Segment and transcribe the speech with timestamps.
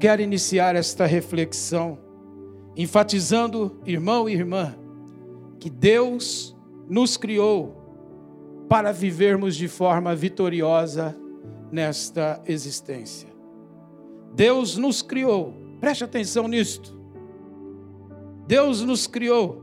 [0.00, 1.98] quero iniciar esta reflexão
[2.74, 4.74] enfatizando, irmão e irmã,
[5.58, 6.56] que Deus
[6.88, 7.76] nos criou
[8.66, 11.14] para vivermos de forma vitoriosa
[11.70, 13.28] nesta existência.
[14.34, 16.98] Deus nos criou, preste atenção nisto.
[18.46, 19.62] Deus nos criou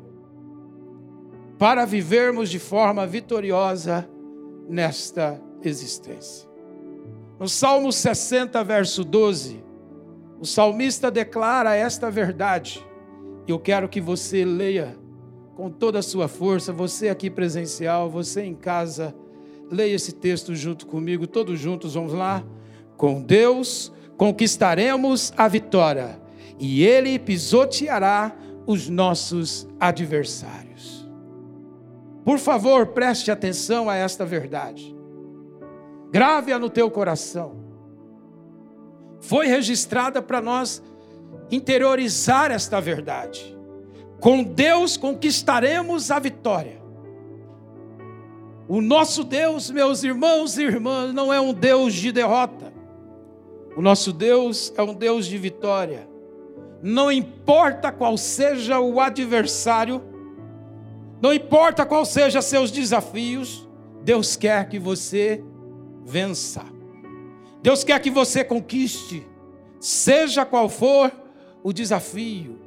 [1.57, 4.07] para vivermos de forma vitoriosa
[4.69, 6.47] nesta existência.
[7.39, 9.66] No Salmo 60, verso 12,
[10.39, 12.85] o salmista declara esta verdade.
[13.47, 14.97] Eu quero que você leia
[15.55, 19.15] com toda a sua força, você aqui presencial, você em casa,
[19.71, 22.43] leia esse texto junto comigo, todos juntos, vamos lá.
[22.95, 26.19] Com Deus conquistaremos a vitória,
[26.59, 28.35] e Ele pisoteará
[28.65, 31.07] os nossos adversários.
[32.25, 34.95] Por favor, preste atenção a esta verdade.
[36.11, 37.66] Grave-a no teu coração.
[39.19, 40.81] Foi registrada para nós
[41.51, 43.55] interiorizar esta verdade.
[44.19, 46.81] Com Deus conquistaremos a vitória.
[48.67, 52.73] O nosso Deus, meus irmãos e irmãs, não é um Deus de derrota.
[53.75, 56.09] O nosso Deus é um Deus de vitória.
[56.81, 60.01] Não importa qual seja o adversário,
[61.21, 63.67] não importa qual seja seus desafios,
[64.03, 65.43] Deus quer que você
[66.05, 66.76] vença.
[67.61, 69.25] Deus quer que você conquiste,
[69.79, 71.11] seja qual for
[71.63, 72.59] o desafio.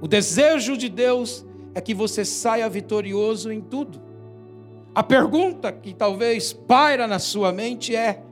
[0.00, 1.44] O desejo de Deus
[1.74, 4.00] é que você saia vitorioso em tudo.
[4.94, 8.22] A pergunta que talvez paira na sua mente é: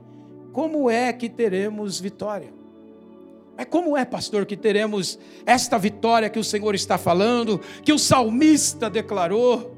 [0.51, 2.53] como é que teremos vitória?
[3.57, 7.97] É como é, pastor, que teremos esta vitória que o Senhor está falando, que o
[7.97, 9.75] salmista declarou?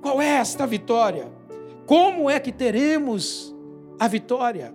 [0.00, 1.28] Qual é esta vitória?
[1.84, 3.54] Como é que teremos
[3.98, 4.72] a vitória?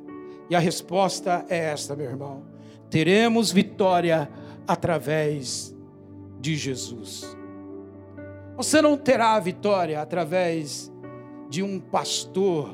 [0.51, 2.43] E a resposta é esta, meu irmão:
[2.89, 4.29] teremos vitória
[4.67, 5.73] através
[6.41, 7.37] de Jesus.
[8.57, 10.91] Você não terá vitória através
[11.49, 12.69] de um pastor,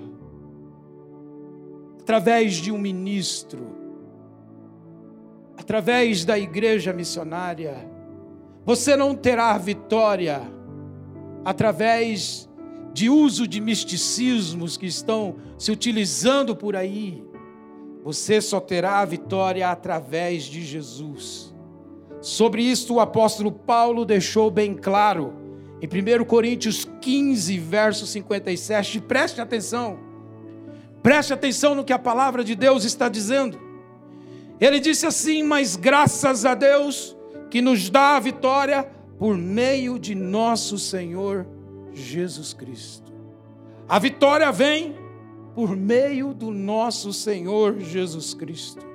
[2.00, 3.76] através de um ministro,
[5.56, 7.88] através da igreja missionária.
[8.66, 10.42] Você não terá vitória
[11.46, 12.50] através
[12.92, 17.28] de uso de misticismos que estão se utilizando por aí.
[18.08, 21.54] Você só terá a vitória através de Jesus.
[22.22, 25.34] Sobre isto, o apóstolo Paulo deixou bem claro
[25.82, 29.02] em 1 Coríntios 15, verso 57.
[29.02, 30.00] Preste atenção,
[31.04, 33.60] preste atenção no que a palavra de Deus está dizendo.
[34.58, 37.14] Ele disse assim: Mas graças a Deus
[37.50, 41.46] que nos dá a vitória por meio de nosso Senhor
[41.92, 43.12] Jesus Cristo.
[43.86, 44.96] A vitória vem
[45.58, 48.86] por meio do nosso Senhor Jesus Cristo.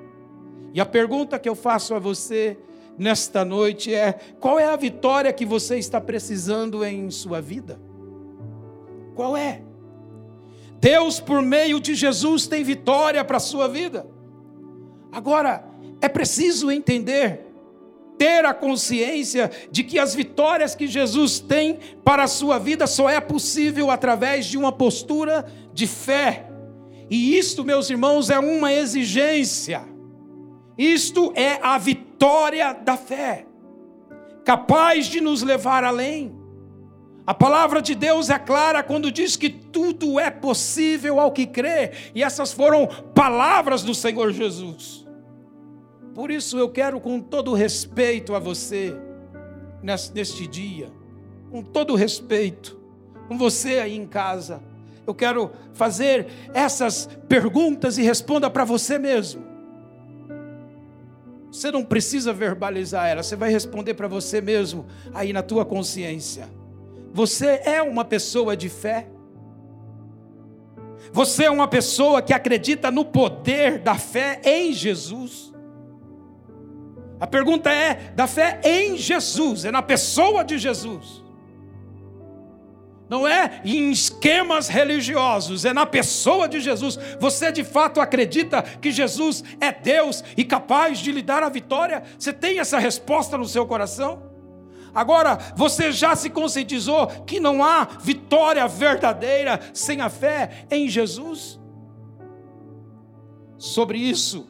[0.72, 2.56] E a pergunta que eu faço a você
[2.96, 7.80] nesta noite é: qual é a vitória que você está precisando em sua vida?
[9.16, 9.62] Qual é?
[10.78, 14.06] Deus, por meio de Jesus, tem vitória para a sua vida.
[15.10, 15.64] Agora,
[16.00, 17.40] é preciso entender,
[18.16, 23.10] ter a consciência de que as vitórias que Jesus tem para a sua vida só
[23.10, 26.50] é possível através de uma postura de fé.
[27.12, 29.84] E isto, meus irmãos, é uma exigência.
[30.78, 33.46] Isto é a vitória da fé,
[34.46, 36.34] capaz de nos levar além.
[37.26, 41.92] A palavra de Deus é clara quando diz que tudo é possível ao que crê,
[42.14, 45.06] e essas foram palavras do Senhor Jesus.
[46.14, 48.96] Por isso eu quero, com todo respeito a você,
[49.82, 50.90] neste dia,
[51.50, 52.80] com todo respeito,
[53.28, 54.62] com você aí em casa,
[55.06, 59.42] eu quero fazer essas perguntas e responda para você mesmo.
[61.50, 66.48] Você não precisa verbalizar ela, você vai responder para você mesmo aí na tua consciência.
[67.12, 69.08] Você é uma pessoa de fé?
[71.12, 75.52] Você é uma pessoa que acredita no poder da fé em Jesus?
[77.20, 81.21] A pergunta é da fé em Jesus, é na pessoa de Jesus
[83.12, 86.98] não é em esquemas religiosos, é na pessoa de Jesus.
[87.20, 92.02] Você de fato acredita que Jesus é Deus e capaz de lhe dar a vitória?
[92.18, 94.22] Você tem essa resposta no seu coração?
[94.94, 101.60] Agora, você já se conscientizou que não há vitória verdadeira sem a fé em Jesus?
[103.58, 104.48] Sobre isso,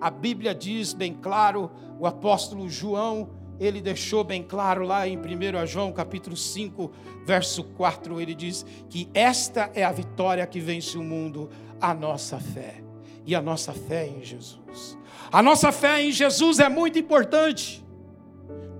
[0.00, 1.68] a Bíblia diz bem claro,
[1.98, 6.90] o apóstolo João ele deixou bem claro lá em 1 João capítulo 5,
[7.24, 11.50] verso 4, ele diz que esta é a vitória que vence o mundo,
[11.80, 12.82] a nossa fé.
[13.26, 14.96] e a nossa fé em Jesus.
[15.30, 17.84] A nossa fé em Jesus é muito importante.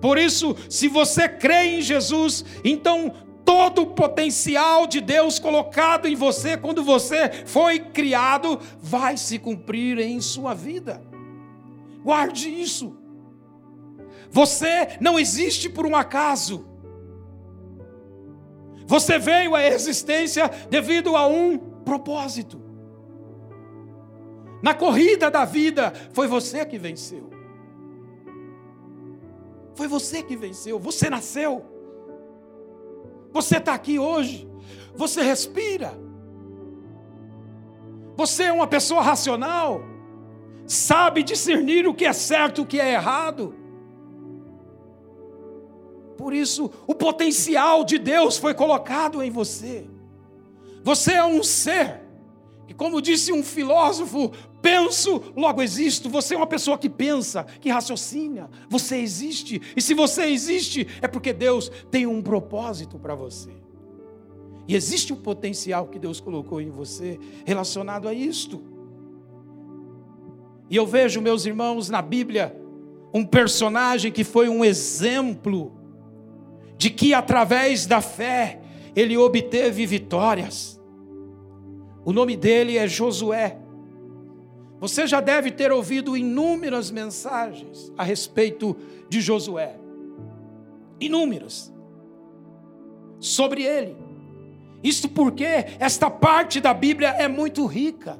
[0.01, 3.13] Por isso, se você crê em Jesus, então
[3.45, 9.99] todo o potencial de Deus colocado em você quando você foi criado vai se cumprir
[9.99, 11.01] em sua vida.
[12.03, 12.98] Guarde isso.
[14.31, 16.65] Você não existe por um acaso.
[18.85, 22.59] Você veio à existência devido a um propósito.
[24.61, 27.29] Na corrida da vida, foi você que venceu.
[29.75, 30.77] Foi você que venceu.
[30.79, 31.63] Você nasceu.
[33.31, 34.49] Você está aqui hoje.
[34.95, 35.93] Você respira.
[38.17, 39.81] Você é uma pessoa racional.
[40.67, 43.55] Sabe discernir o que é certo e o que é errado.
[46.19, 49.89] Por isso, o potencial de Deus foi colocado em você.
[50.83, 52.01] Você é um ser,
[52.67, 56.09] e como disse um filósofo, Penso, logo existo.
[56.09, 58.49] Você é uma pessoa que pensa, que raciocina.
[58.67, 59.61] Você existe.
[59.73, 63.51] E se você existe, é porque Deus tem um propósito para você.
[64.67, 68.61] E existe um potencial que Deus colocou em você relacionado a isto.
[70.69, 72.53] E eu vejo, meus irmãos, na Bíblia,
[73.13, 75.78] um personagem que foi um exemplo
[76.79, 78.61] de que através da fé
[78.95, 80.81] ele obteve vitórias.
[82.05, 83.57] O nome dele é Josué.
[84.79, 88.77] Você já deve ter ouvido inúmeras mensagens a respeito
[89.09, 89.75] de Josué.
[91.01, 91.69] Inúmeras.
[93.19, 93.97] Sobre ele.
[94.81, 95.45] Isto porque
[95.79, 98.17] esta parte da Bíblia é muito rica.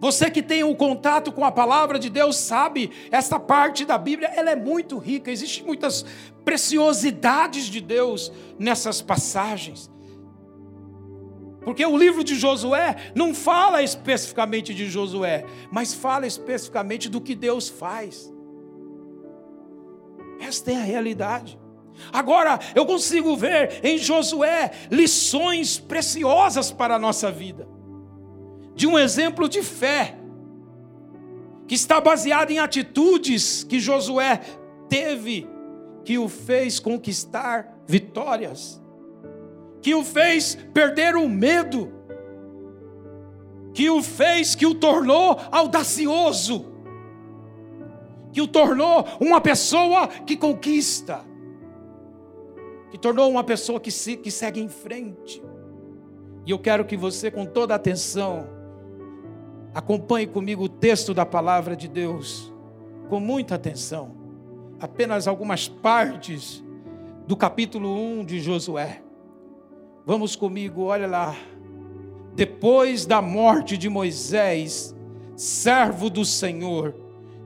[0.00, 4.30] Você que tem um contato com a palavra de Deus sabe, esta parte da Bíblia
[4.34, 5.30] ela é muito rica.
[5.30, 6.04] Existem muitas
[6.44, 9.90] preciosidades de Deus nessas passagens.
[11.62, 17.34] Porque o livro de Josué não fala especificamente de Josué, mas fala especificamente do que
[17.34, 18.32] Deus faz.
[20.40, 21.58] Esta é a realidade.
[22.12, 27.77] Agora, eu consigo ver em Josué lições preciosas para a nossa vida.
[28.78, 30.16] De um exemplo de fé,
[31.66, 34.40] que está baseado em atitudes que Josué
[34.88, 35.46] teve,
[36.04, 38.80] que o fez conquistar vitórias
[39.80, 41.92] que o fez perder o medo,
[43.72, 46.66] que o fez, que o tornou audacioso,
[48.32, 51.24] que o tornou uma pessoa que conquista,
[52.90, 55.42] que tornou uma pessoa que, se, que segue em frente.
[56.44, 58.48] E eu quero que você, com toda atenção,
[59.74, 62.52] acompanhe comigo o texto da palavra de Deus,
[63.08, 64.16] com muita atenção.
[64.80, 66.64] Apenas algumas partes
[67.26, 69.02] do capítulo 1 de Josué.
[70.06, 71.36] Vamos comigo, olha lá.
[72.34, 74.94] Depois da morte de Moisés,
[75.36, 76.94] servo do Senhor,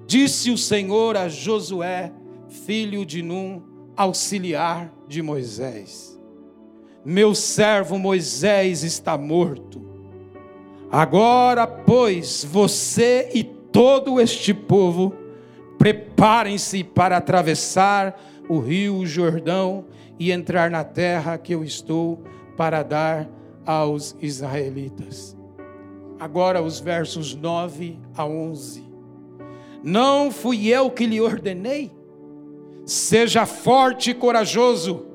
[0.06, 2.12] disse o Senhor a Josué,
[2.48, 3.62] filho de Num,
[3.96, 6.20] auxiliar de Moisés:
[7.04, 9.91] Meu servo Moisés está morto.
[10.92, 15.14] Agora, pois, você e todo este povo,
[15.78, 19.86] preparem-se para atravessar o rio Jordão
[20.18, 22.22] e entrar na terra que eu estou
[22.58, 23.26] para dar
[23.64, 25.34] aos israelitas.
[26.20, 28.84] Agora os versos 9 a 11.
[29.82, 31.90] Não fui eu que lhe ordenei?
[32.84, 35.06] Seja forte e corajoso,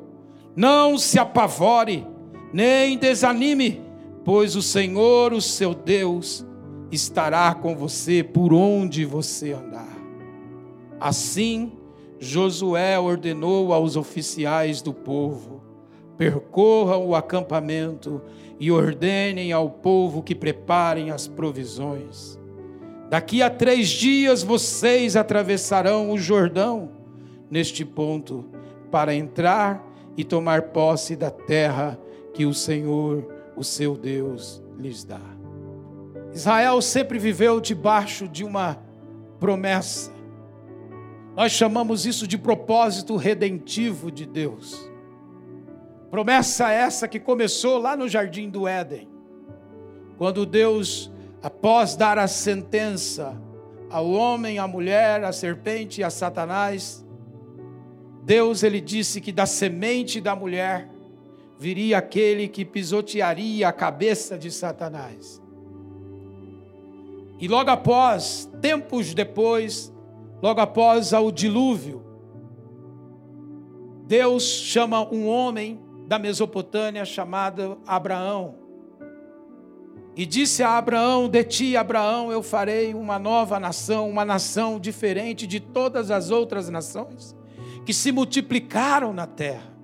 [0.55, 2.03] não se apavore,
[2.51, 3.86] nem desanime,
[4.27, 6.45] pois o Senhor, o seu Deus,
[6.91, 9.97] estará com você por onde você andar.
[10.99, 11.71] Assim,
[12.19, 15.63] Josué ordenou aos oficiais do povo:
[16.17, 18.21] percorram o acampamento
[18.59, 22.37] e ordenem ao povo que preparem as provisões.
[23.09, 26.89] Daqui a três dias vocês atravessarão o Jordão
[27.49, 28.43] neste ponto
[28.91, 29.81] para entrar
[30.17, 31.97] e tomar posse da terra
[32.33, 35.19] que o Senhor, o seu Deus, lhes dá.
[36.31, 38.77] Israel sempre viveu debaixo de uma
[39.39, 40.11] promessa.
[41.35, 44.89] Nós chamamos isso de propósito redentivo de Deus.
[46.11, 49.09] Promessa essa que começou lá no jardim do Éden,
[50.17, 51.11] quando Deus,
[51.41, 53.39] após dar a sentença
[53.89, 57.05] ao homem, à mulher, à serpente e a Satanás,
[58.23, 60.89] Deus ele disse que da semente da mulher
[61.57, 65.41] viria aquele que pisotearia a cabeça de Satanás.
[67.39, 69.93] E logo após, tempos depois,
[70.41, 72.03] logo após o dilúvio,
[74.05, 78.55] Deus chama um homem da Mesopotâmia chamada Abraão.
[80.15, 85.45] E disse a Abraão: De ti, Abraão, eu farei uma nova nação, uma nação diferente
[85.45, 87.35] de todas as outras nações
[87.85, 89.76] que se multiplicaram na terra.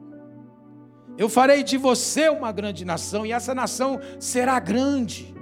[1.17, 5.33] Eu farei de você uma grande nação, e essa nação será grande.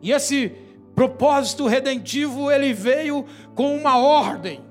[0.00, 0.50] E esse
[0.94, 4.64] propósito redentivo, ele veio com uma ordem.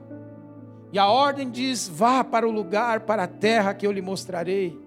[0.92, 4.80] E a ordem diz: vá para o lugar, para a terra que eu lhe mostrarei,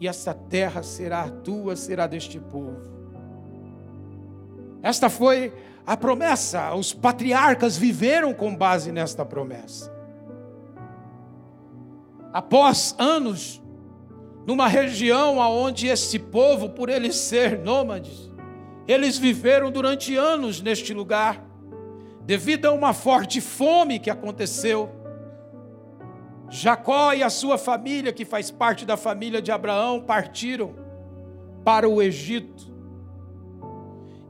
[0.00, 2.80] e essa terra será tua, será deste povo.
[4.82, 5.52] Esta foi
[5.86, 9.97] a promessa, os patriarcas viveram com base nesta promessa.
[12.32, 13.62] Após anos,
[14.46, 18.30] numa região onde esse povo, por eles ser nômades,
[18.86, 21.44] eles viveram durante anos neste lugar,
[22.24, 24.90] devido a uma forte fome que aconteceu.
[26.50, 30.74] Jacó e a sua família, que faz parte da família de Abraão, partiram
[31.64, 32.72] para o Egito.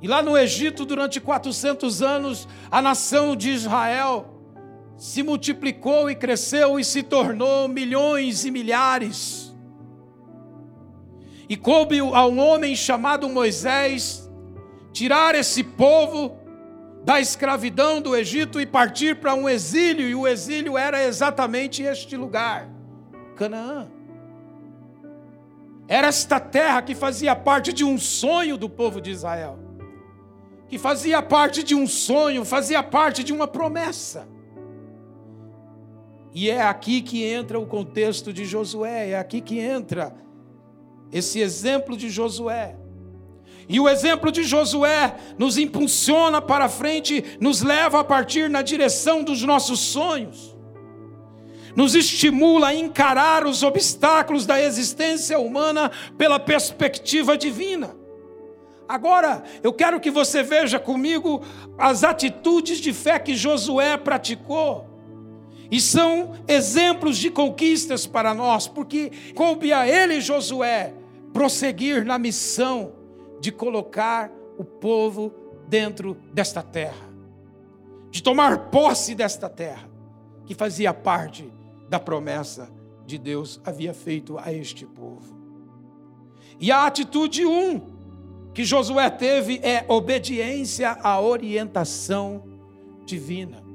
[0.03, 4.38] E lá no Egito, durante 400 anos, a nação de Israel
[4.99, 9.57] se multiplicou e cresceu e se tornou milhões e milhares.
[11.49, 14.29] E coube a um homem chamado Moisés
[14.93, 16.37] tirar esse povo
[17.05, 22.17] da escravidão do Egito e partir para um exílio, e o exílio era exatamente este
[22.17, 22.69] lugar,
[23.37, 23.89] Canaã.
[25.87, 29.59] Era esta terra que fazia parte de um sonho do povo de Israel,
[30.69, 34.29] que fazia parte de um sonho, fazia parte de uma promessa.
[36.35, 40.15] E é aqui que entra o contexto de Josué, é aqui que entra
[41.13, 42.77] esse exemplo de Josué.
[43.69, 49.23] E o exemplo de Josué nos impulsiona para frente, nos leva a partir na direção
[49.23, 50.57] dos nossos sonhos,
[51.77, 57.95] nos estimula a encarar os obstáculos da existência humana pela perspectiva divina.
[58.89, 61.43] Agora, eu quero que você veja comigo
[61.77, 64.88] as atitudes de fé que Josué praticou
[65.71, 70.95] e são exemplos de conquistas para nós, porque coube a ele, Josué,
[71.33, 72.93] prosseguir na missão
[73.41, 75.33] de colocar o povo
[75.69, 77.09] dentro desta terra,
[78.11, 79.89] de tomar posse desta terra,
[80.47, 81.53] que fazia parte
[81.89, 82.71] da promessa
[83.05, 85.37] de Deus havia feito a este povo.
[86.59, 87.81] E a atitude um
[88.55, 92.43] que Josué teve é obediência à orientação
[93.05, 93.68] divina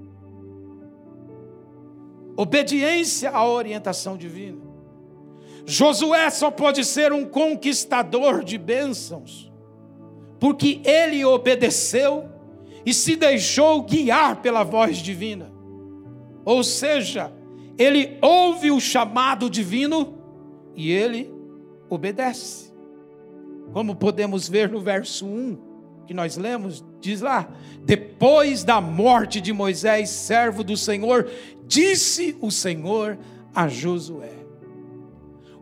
[2.35, 4.61] obediência à orientação divina.
[5.65, 9.51] Josué só pode ser um conquistador de bênçãos,
[10.39, 12.29] porque ele obedeceu
[12.85, 15.51] e se deixou guiar pela voz divina.
[16.43, 17.31] Ou seja,
[17.77, 20.17] ele ouve o chamado divino
[20.75, 21.33] e ele
[21.89, 22.73] obedece.
[23.71, 25.72] Como podemos ver no verso 1
[26.05, 27.49] que nós lemos, diz lá:
[27.83, 31.29] depois da morte de Moisés, servo do Senhor,
[31.67, 33.17] disse o Senhor
[33.53, 34.31] a Josué.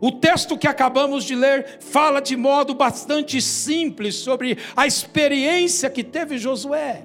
[0.00, 6.02] O texto que acabamos de ler fala de modo bastante simples sobre a experiência que
[6.02, 7.04] teve Josué.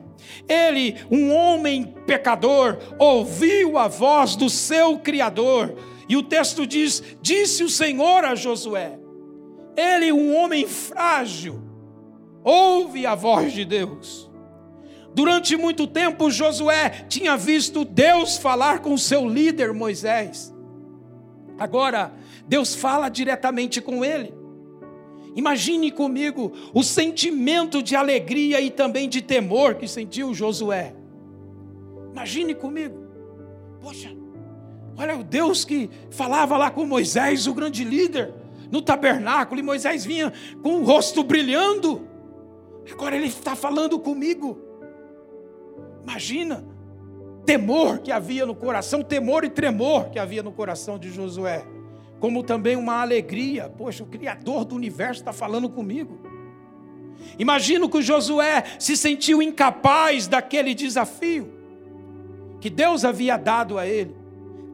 [0.50, 5.76] Ele, um homem pecador, ouviu a voz do seu Criador,
[6.10, 8.98] e o texto diz: Disse o Senhor a Josué.
[9.76, 11.62] Ele, um homem frágil,
[12.48, 14.32] ouve a voz de Deus.
[15.14, 20.56] Durante muito tempo, Josué tinha visto Deus falar com seu líder Moisés.
[21.60, 22.14] Agora,
[22.48, 24.34] Deus fala diretamente com ele.
[25.36, 30.96] Imagine comigo o sentimento de alegria e também de temor que sentiu Josué.
[32.14, 33.08] Imagine comigo.
[33.82, 34.16] Poxa,
[34.98, 38.34] olha o Deus que falava lá com Moisés, o grande líder,
[38.72, 40.32] no tabernáculo, e Moisés vinha
[40.64, 42.07] com o rosto brilhando.
[42.92, 44.60] Agora ele está falando comigo.
[46.04, 46.66] Imagina,
[47.46, 51.66] temor que havia no coração, temor e tremor que havia no coração de Josué,
[52.20, 53.70] como também uma alegria.
[53.70, 56.20] Poxa, o Criador do universo está falando comigo.
[57.38, 61.54] Imagino que Josué se sentiu incapaz daquele desafio
[62.60, 64.16] que Deus havia dado a ele,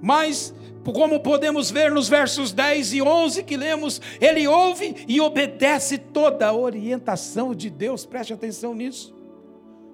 [0.02, 0.54] mas
[0.92, 6.48] como podemos ver nos versos 10 e 11 que lemos, ele ouve e obedece toda
[6.48, 9.16] a orientação de Deus, preste atenção nisso.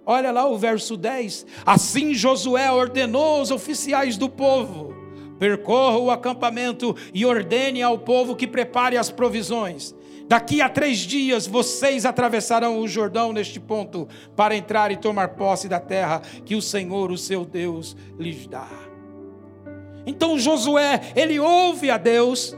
[0.06, 1.46] Olha lá o verso 10.
[1.64, 4.92] Assim Josué ordenou aos oficiais do povo:
[5.38, 9.94] percorra o acampamento e ordene ao povo que prepare as provisões.
[10.28, 15.68] Daqui a três dias vocês atravessarão o Jordão neste ponto para entrar e tomar posse
[15.68, 18.89] da terra que o Senhor, o seu Deus, lhes dá.
[20.06, 22.58] Então Josué, ele ouve a Deus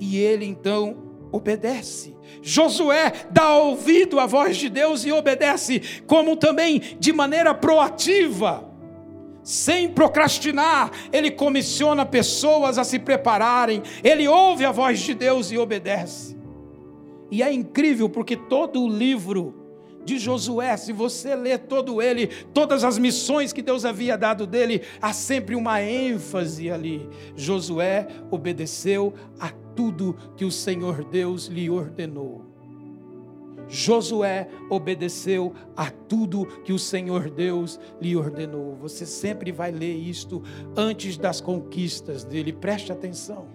[0.00, 0.96] e ele então
[1.32, 2.16] obedece.
[2.42, 8.72] Josué dá ouvido à voz de Deus e obedece, como também de maneira proativa,
[9.42, 15.58] sem procrastinar, ele comissiona pessoas a se prepararem, ele ouve a voz de Deus e
[15.58, 16.36] obedece.
[17.30, 19.65] E é incrível porque todo o livro
[20.06, 24.82] de Josué, se você ler todo ele, todas as missões que Deus havia dado dele,
[25.02, 27.06] há sempre uma ênfase ali.
[27.34, 32.44] Josué obedeceu a tudo que o Senhor Deus lhe ordenou.
[33.68, 38.76] Josué obedeceu a tudo que o Senhor Deus lhe ordenou.
[38.76, 40.40] Você sempre vai ler isto
[40.76, 42.52] antes das conquistas dele.
[42.52, 43.48] Preste atenção.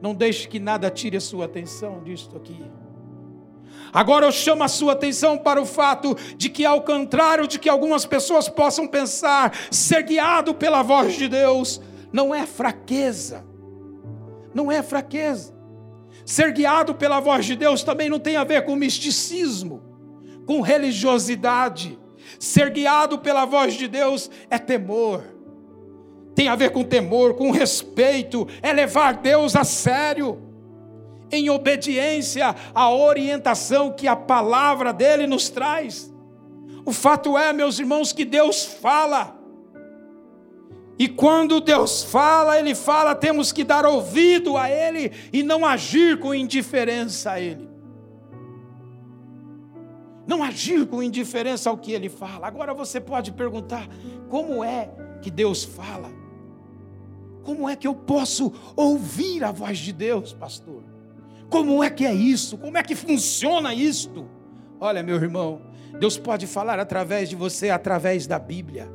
[0.00, 2.64] Não deixe que nada tire a sua atenção disto aqui.
[3.92, 7.68] Agora eu chamo a sua atenção para o fato de que, ao contrário de que
[7.68, 11.80] algumas pessoas possam pensar, ser guiado pela voz de Deus
[12.12, 13.44] não é fraqueza.
[14.54, 15.54] Não é fraqueza.
[16.24, 19.82] Ser guiado pela voz de Deus também não tem a ver com misticismo,
[20.46, 21.98] com religiosidade.
[22.38, 25.22] Ser guiado pela voz de Deus é temor.
[26.34, 30.45] Tem a ver com temor, com respeito, é levar Deus a sério
[31.30, 36.12] em obediência à orientação que a palavra dele nos traz.
[36.84, 39.36] O fato é, meus irmãos, que Deus fala.
[40.98, 46.18] E quando Deus fala, Ele fala, temos que dar ouvido a Ele e não agir
[46.18, 47.68] com indiferença a Ele.
[50.26, 52.46] Não agir com indiferença ao que Ele fala.
[52.46, 53.86] Agora você pode perguntar:
[54.28, 54.90] como é
[55.20, 56.10] que Deus fala?
[57.44, 60.95] Como é que eu posso ouvir a voz de Deus, pastor?
[61.48, 62.58] Como é que é isso?
[62.58, 64.28] Como é que funciona isto?
[64.80, 65.62] Olha, meu irmão,
[65.98, 68.90] Deus pode falar através de você, através da Bíblia.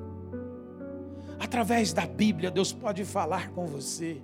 [1.40, 4.22] Através da Bíblia, Deus pode falar com você.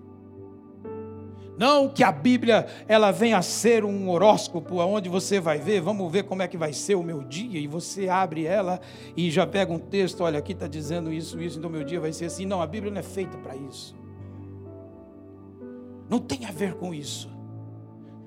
[1.58, 6.12] Não que a Bíblia ela venha a ser um horóscopo aonde você vai ver, vamos
[6.12, 8.80] ver como é que vai ser o meu dia, e você abre ela
[9.16, 12.13] e já pega um texto, olha, aqui está dizendo isso, isso, então meu dia vai
[12.13, 12.46] ser assim.
[12.46, 13.96] Não, a Bíblia não é feita para isso.
[16.08, 17.37] Não tem a ver com isso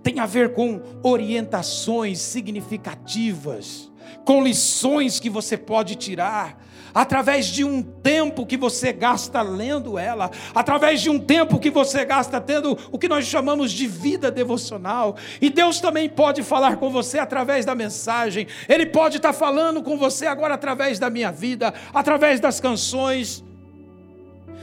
[0.03, 3.91] tem a ver com orientações significativas,
[4.25, 6.59] com lições que você pode tirar,
[6.93, 12.05] através de um tempo que você gasta lendo ela, através de um tempo que você
[12.05, 15.17] gasta tendo o que nós chamamos de vida devocional.
[15.41, 19.97] E Deus também pode falar com você através da mensagem, Ele pode estar falando com
[19.97, 23.45] você agora através da minha vida, através das canções,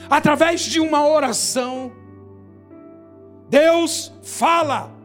[0.09, 1.91] através de uma oração.
[3.49, 4.96] Deus fala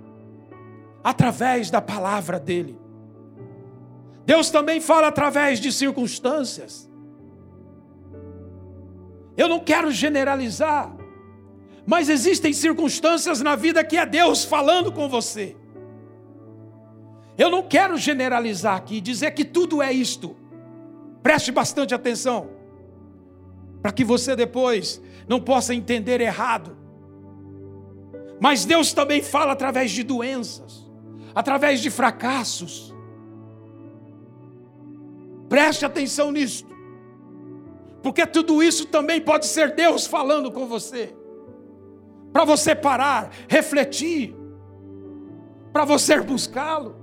[1.03, 2.79] através da palavra dele.
[4.25, 6.91] Deus também fala através de circunstâncias.
[9.37, 10.95] Eu não quero generalizar,
[11.87, 15.57] mas existem circunstâncias na vida que é Deus falando com você.
[17.37, 20.37] Eu não quero generalizar aqui, dizer que tudo é isto.
[21.23, 22.51] Preste bastante atenção,
[23.81, 26.77] para que você depois não possa entender errado.
[28.39, 30.82] Mas Deus também fala através de doenças
[31.35, 32.95] através de fracassos.
[35.49, 36.75] Preste atenção nisto,
[38.03, 41.15] porque tudo isso também pode ser Deus falando com você,
[42.33, 44.35] para você parar, refletir,
[45.73, 47.03] para você buscá-lo.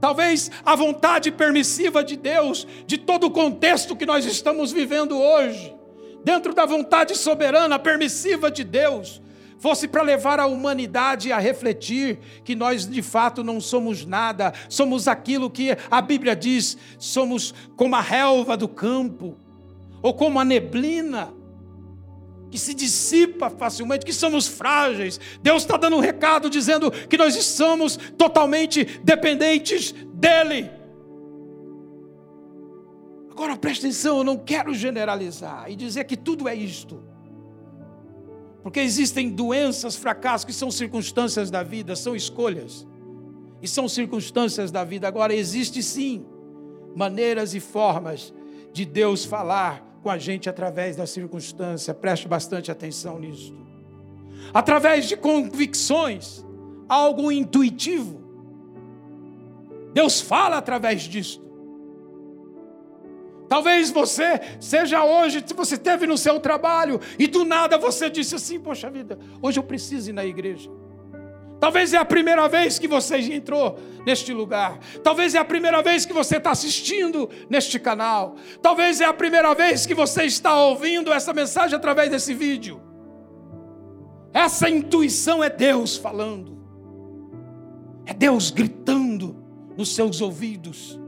[0.00, 5.74] Talvez a vontade permissiva de Deus, de todo o contexto que nós estamos vivendo hoje,
[6.22, 9.22] dentro da vontade soberana, permissiva de Deus,
[9.64, 15.08] fosse para levar a humanidade a refletir que nós de fato não somos nada, somos
[15.08, 19.38] aquilo que a Bíblia diz, somos como a relva do campo,
[20.02, 21.32] ou como a neblina,
[22.50, 25.18] que se dissipa facilmente, que somos frágeis.
[25.40, 30.70] Deus está dando um recado dizendo que nós somos totalmente dependentes dEle.
[33.30, 37.13] Agora preste atenção, eu não quero generalizar e dizer que tudo é isto.
[38.64, 42.86] Porque existem doenças, fracassos que são circunstâncias da vida, são escolhas.
[43.60, 45.06] E são circunstâncias da vida.
[45.06, 46.24] Agora, existe sim
[46.96, 48.32] maneiras e formas
[48.72, 51.92] de Deus falar com a gente através da circunstância.
[51.92, 53.54] Preste bastante atenção nisso.
[54.52, 56.42] Através de convicções,
[56.88, 58.22] algo intuitivo.
[59.92, 61.43] Deus fala através disso.
[63.54, 68.34] Talvez você seja hoje, se você esteve no seu trabalho e do nada você disse
[68.34, 70.68] assim: Poxa vida, hoje eu preciso ir na igreja.
[71.60, 74.80] Talvez é a primeira vez que você entrou neste lugar.
[75.04, 78.34] Talvez é a primeira vez que você está assistindo neste canal.
[78.60, 82.82] Talvez é a primeira vez que você está ouvindo essa mensagem através desse vídeo.
[84.32, 86.58] Essa intuição é Deus falando.
[88.04, 89.36] É Deus gritando
[89.76, 91.03] nos seus ouvidos.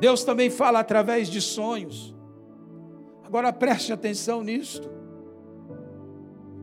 [0.00, 2.14] Deus também fala através de sonhos.
[3.24, 4.88] Agora preste atenção nisto.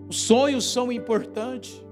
[0.08, 1.84] Os sonhos são importantes.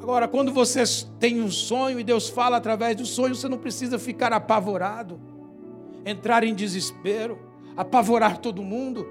[0.00, 0.82] Agora, quando você
[1.18, 5.20] tem um sonho e Deus fala através do sonho, você não precisa ficar apavorado,
[6.04, 7.38] entrar em desespero,
[7.76, 9.06] apavorar todo mundo.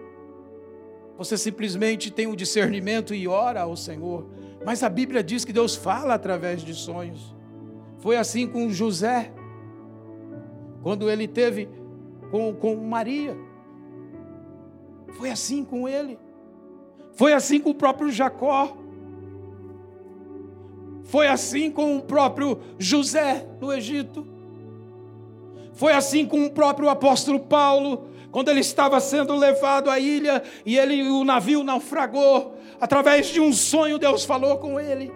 [1.17, 4.27] Você simplesmente tem o discernimento e ora ao Senhor.
[4.65, 7.35] Mas a Bíblia diz que Deus fala através de sonhos.
[7.99, 9.31] Foi assim com José,
[10.86, 11.67] quando ele teve
[12.30, 13.36] com, com Maria.
[15.17, 16.19] Foi assim com ele.
[17.13, 18.78] Foi assim com o próprio Jacó.
[21.04, 24.28] Foi assim com o próprio José no Egito.
[25.74, 30.78] Foi assim com o próprio apóstolo Paulo, quando ele estava sendo levado à ilha e
[30.78, 32.60] ele o navio naufragou.
[32.80, 35.12] Através de um sonho Deus falou com ele.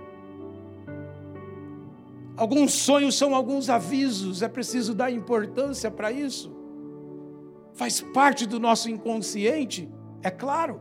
[2.39, 6.55] Alguns sonhos são alguns avisos, é preciso dar importância para isso.
[7.73, 9.91] Faz parte do nosso inconsciente,
[10.23, 10.79] é claro.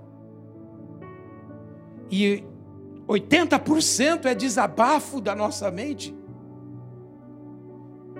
[2.09, 2.45] E
[3.09, 6.17] 80% é desabafo da nossa mente,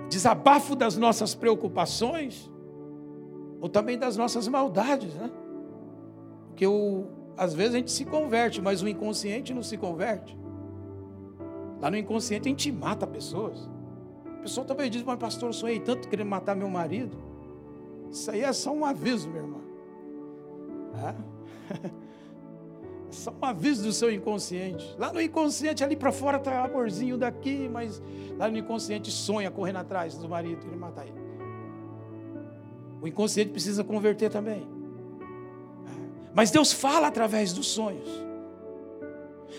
[0.09, 2.51] desabafo das nossas preocupações,
[3.61, 5.31] ou também das nossas maldades, né?
[6.47, 10.37] Porque o, às vezes a gente se converte, mas o inconsciente não se converte.
[11.81, 13.69] Lá no inconsciente a gente mata pessoas.
[14.25, 17.17] A pessoa também diz, mas pastor, eu sonhei tanto querendo matar meu marido.
[18.11, 19.61] Isso aí é só um aviso, meu irmão.
[20.95, 21.89] É?
[23.09, 24.95] É só um aviso do seu inconsciente.
[24.97, 28.01] Lá no inconsciente, ali para fora está amorzinho daqui, mas
[28.37, 31.19] lá no inconsciente sonha correndo atrás do marido, querendo matar ele.
[33.01, 34.67] O inconsciente precisa converter também.
[36.33, 38.28] Mas Deus fala através dos sonhos.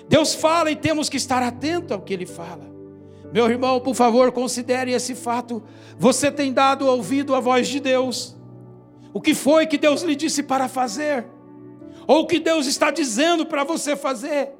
[0.08, 2.70] Deus fala e temos que estar atento ao que Ele fala.
[3.32, 5.62] Meu irmão, por favor, considere esse fato.
[5.98, 8.36] Você tem dado ouvido à voz de Deus.
[9.12, 11.26] O que foi que Deus lhe disse para fazer?
[12.06, 14.50] Ou o que Deus está dizendo para você fazer?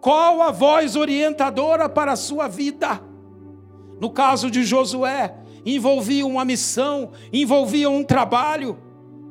[0.00, 3.02] Qual a voz orientadora para a sua vida?
[4.00, 5.34] No caso de Josué,
[5.64, 8.78] envolvia uma missão, envolvia um trabalho.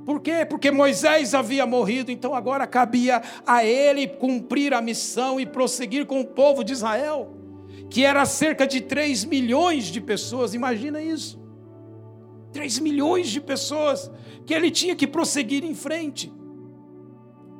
[0.06, 0.46] Por quê?
[0.48, 6.22] Porque Moisés havia morrido, então agora cabia a ele cumprir a missão e prosseguir com
[6.22, 7.36] o povo de Israel,
[7.90, 11.44] que era cerca de 3 milhões de pessoas, imagina isso.
[12.54, 14.12] 3 milhões de pessoas
[14.46, 16.32] que ele tinha que prosseguir em frente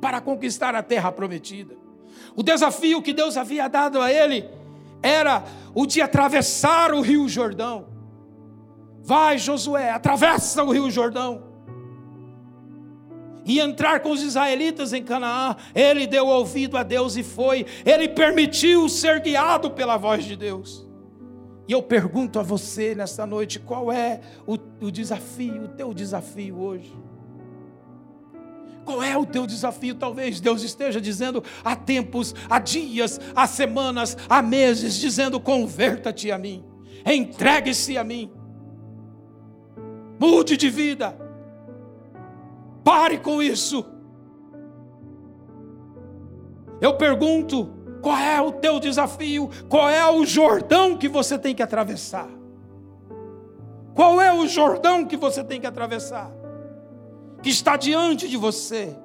[0.00, 1.76] para conquistar a terra prometida.
[2.36, 4.48] O desafio que Deus havia dado a ele
[5.02, 7.88] era o de atravessar o rio Jordão.
[9.02, 11.55] Vai, Josué, atravessa o rio Jordão.
[13.46, 18.08] E entrar com os israelitas em Canaã, ele deu ouvido a Deus e foi, ele
[18.08, 20.84] permitiu ser guiado pela voz de Deus.
[21.68, 26.58] E eu pergunto a você nesta noite: qual é o, o desafio, o teu desafio
[26.58, 26.92] hoje?
[28.84, 29.94] Qual é o teu desafio?
[29.94, 36.38] Talvez Deus esteja dizendo há tempos, há dias, há semanas, há meses, dizendo: converta-te a
[36.38, 36.64] mim,
[37.04, 38.28] entregue-se a mim.
[40.18, 41.25] Mude de vida.
[42.86, 43.84] Pare com isso.
[46.80, 47.68] Eu pergunto:
[48.00, 49.50] qual é o teu desafio?
[49.68, 52.28] Qual é o Jordão que você tem que atravessar?
[53.92, 56.30] Qual é o Jordão que você tem que atravessar?
[57.42, 58.96] Que está diante de você.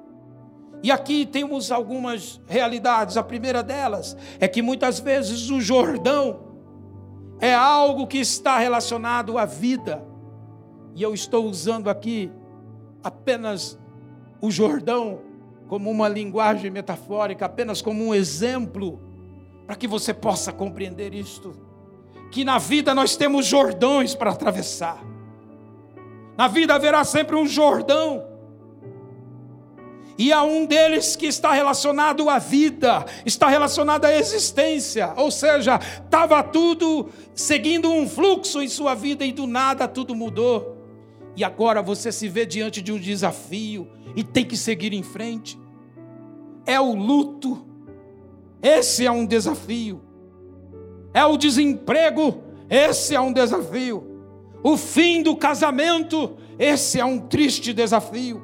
[0.80, 3.16] E aqui temos algumas realidades.
[3.16, 6.52] A primeira delas é que muitas vezes o Jordão
[7.40, 10.06] é algo que está relacionado à vida
[10.94, 12.30] e eu estou usando aqui
[13.02, 13.78] apenas
[14.40, 15.20] o Jordão
[15.68, 19.00] como uma linguagem metafórica, apenas como um exemplo,
[19.66, 21.54] para que você possa compreender isto.
[22.30, 25.02] Que na vida nós temos Jordões para atravessar.
[26.36, 28.26] Na vida haverá sempre um Jordão.
[30.18, 35.80] E há um deles que está relacionado à vida, está relacionado à existência, ou seja,
[36.04, 40.81] estava tudo seguindo um fluxo em sua vida e do nada tudo mudou
[41.36, 45.58] e agora você se vê diante de um desafio e tem que seguir em frente.
[46.66, 47.66] É o luto,
[48.62, 50.02] esse é um desafio.
[51.14, 54.06] É o desemprego, esse é um desafio.
[54.62, 58.42] O fim do casamento, esse é um triste desafio.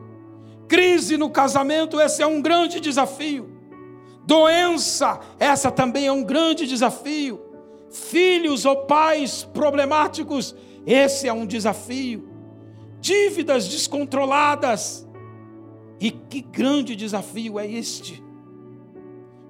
[0.67, 3.51] Crise no casamento, esse é um grande desafio.
[4.27, 7.41] Doença, essa também é um grande desafio.
[7.91, 10.55] Filhos ou pais problemáticos,
[10.87, 12.28] esse é um desafio
[13.01, 15.07] dívidas descontroladas.
[16.01, 18.23] E que grande desafio é este?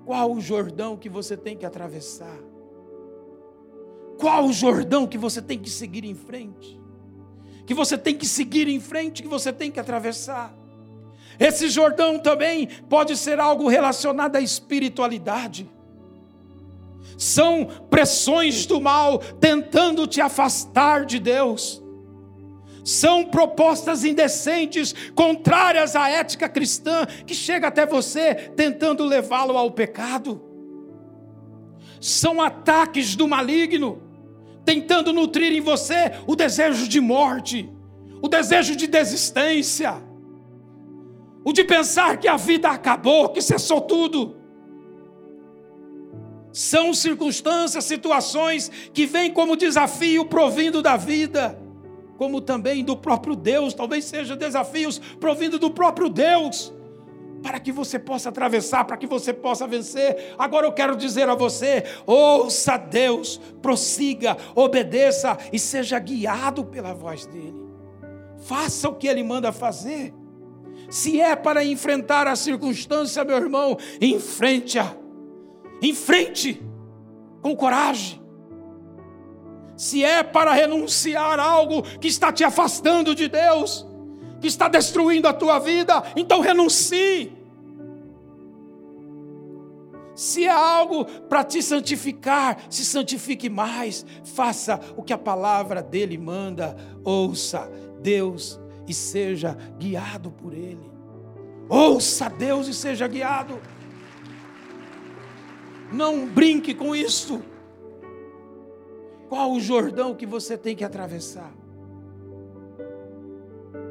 [0.04, 2.38] Qual o Jordão que você tem que atravessar?
[4.18, 6.80] Qual o Jordão que você tem que seguir em frente?
[7.66, 10.56] Que você tem que seguir em frente, que você tem que atravessar.
[11.38, 15.70] Esse Jordão também pode ser algo relacionado à espiritualidade.
[17.16, 21.82] São pressões do mal tentando te afastar de Deus.
[22.88, 30.40] São propostas indecentes, contrárias à ética cristã, que chega até você tentando levá-lo ao pecado.
[32.00, 34.00] São ataques do maligno,
[34.64, 37.70] tentando nutrir em você o desejo de morte,
[38.22, 40.08] o desejo de desistência
[41.44, 44.36] o de pensar que a vida acabou, que cessou tudo.
[46.52, 51.58] São circunstâncias, situações que vêm como desafio provindo da vida,
[52.18, 56.74] como também do próprio Deus, talvez sejam desafios provindo do próprio Deus,
[57.40, 60.34] para que você possa atravessar, para que você possa vencer.
[60.36, 67.24] Agora eu quero dizer a você: ouça Deus, prossiga, obedeça e seja guiado pela voz
[67.24, 67.68] dEle.
[68.40, 70.12] Faça o que Ele manda fazer.
[70.90, 74.96] Se é para enfrentar a circunstância, meu irmão, enfrente-a.
[75.80, 76.60] Enfrente
[77.40, 78.20] com coragem.
[79.78, 83.86] Se é para renunciar algo que está te afastando de Deus,
[84.40, 87.32] que está destruindo a tua vida, então renuncie.
[90.16, 94.04] Se é algo para te santificar, se santifique mais.
[94.24, 96.76] Faça o que a palavra dele manda.
[97.04, 100.90] Ouça, Deus e seja guiado por Ele.
[101.68, 103.60] Ouça Deus e seja guiado.
[105.92, 107.40] Não brinque com isso.
[109.28, 111.52] Qual o Jordão que você tem que atravessar?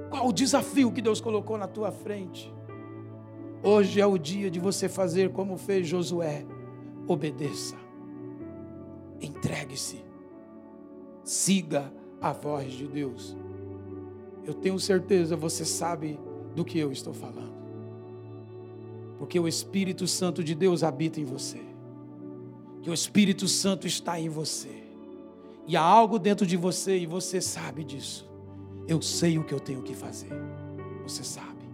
[0.09, 2.53] Qual o desafio que Deus colocou na tua frente?
[3.63, 6.45] Hoje é o dia de você fazer como fez Josué.
[7.07, 7.75] Obedeça.
[9.21, 10.03] Entregue-se.
[11.23, 13.35] Siga a voz de Deus
[14.47, 16.17] eu tenho certeza você sabe
[16.55, 17.57] do que eu estou falando.
[19.19, 21.59] Porque o Espírito Santo de Deus habita em você.
[22.81, 24.86] Que o Espírito Santo está em você.
[25.67, 28.27] E há algo dentro de você e você sabe disso.
[28.87, 30.31] Eu sei o que eu tenho que fazer.
[31.03, 31.67] Você sabe.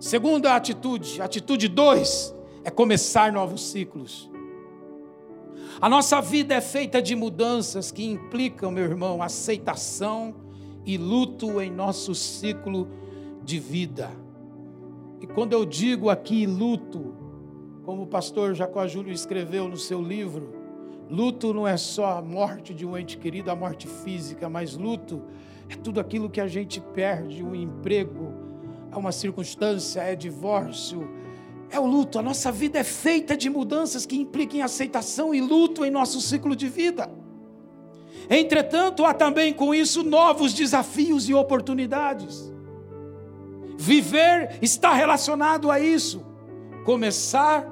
[0.00, 4.30] Segunda atitude, atitude 2, é começar novos ciclos.
[5.80, 10.34] A nossa vida é feita de mudanças que implicam, meu irmão, aceitação
[10.86, 12.88] e luto em nosso ciclo
[13.42, 14.10] de vida.
[15.20, 17.14] E quando eu digo aqui luto,
[17.84, 20.55] como o pastor Jacó Júlio escreveu no seu livro,
[21.08, 25.22] luto não é só a morte de um ente querido, a morte física, mas luto
[25.68, 28.32] é tudo aquilo que a gente perde, um emprego,
[28.90, 31.08] é uma circunstância, é divórcio,
[31.70, 32.18] é o luto.
[32.18, 36.54] A nossa vida é feita de mudanças que implicam aceitação e luto em nosso ciclo
[36.54, 37.10] de vida.
[38.28, 42.52] Entretanto, há também com isso novos desafios e oportunidades.
[43.76, 46.24] Viver está relacionado a isso.
[46.84, 47.70] Começar,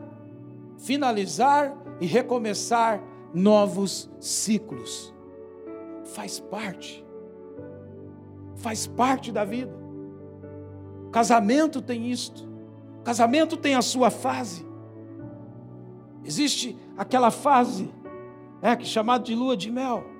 [0.79, 3.03] finalizar e recomeçar
[3.35, 5.13] novos ciclos.
[6.15, 7.05] Faz parte.
[8.57, 9.75] Faz parte da vida.
[11.11, 12.49] Casamento tem isto.
[13.03, 14.65] Casamento tem a sua fase.
[16.25, 17.93] Existe aquela fase,
[18.63, 20.15] é, que é chamada de lua de mel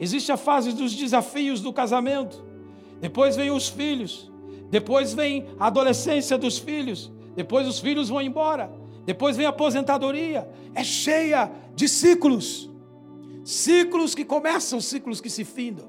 [0.00, 2.42] Existe a fase dos desafios do casamento.
[3.02, 4.32] Depois vem os filhos.
[4.70, 7.12] Depois vem a adolescência dos filhos.
[7.36, 8.72] Depois os filhos vão embora.
[9.04, 10.48] Depois vem a aposentadoria.
[10.74, 12.70] É cheia de ciclos.
[13.44, 15.88] Ciclos que começam, ciclos que se findam.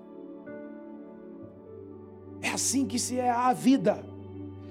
[2.42, 4.04] É assim que se é a vida.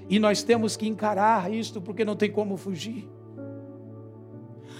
[0.08, 3.08] E nós temos que encarar isto porque não tem como fugir.